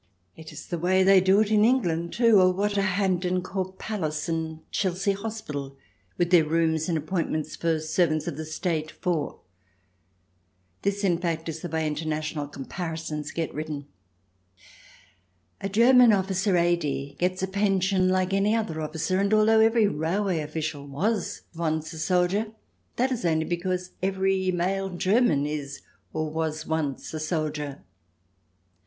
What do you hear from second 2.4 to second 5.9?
or what are Hampton Court Palace and Chelsea Hospital,